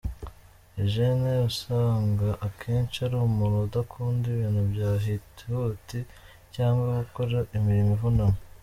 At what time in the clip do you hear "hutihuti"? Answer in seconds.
5.03-5.99